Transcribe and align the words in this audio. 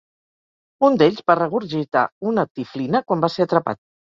Un 0.87 0.97
d'ells 1.01 1.19
va 1.31 1.35
regurgitar 1.39 2.07
una 2.33 2.47
"tiflina" 2.53 3.03
quan 3.07 3.23
va 3.29 3.31
ser 3.37 3.49
atrapat. 3.49 3.83